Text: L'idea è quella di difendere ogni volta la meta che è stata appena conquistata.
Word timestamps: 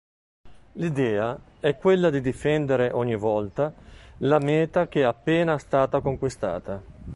L'idea 0.77 1.39
è 1.59 1.77
quella 1.77 2.09
di 2.09 2.21
difendere 2.21 2.89
ogni 2.91 3.15
volta 3.15 3.71
la 4.21 4.39
meta 4.39 4.87
che 4.87 5.07
è 5.07 5.13
stata 5.59 5.97
appena 5.97 6.01
conquistata. 6.01 6.81